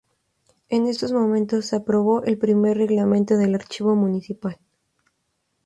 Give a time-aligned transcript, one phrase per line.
[0.69, 4.57] En estos momentos se aprobó el primer Reglamento del Archivo Municipal.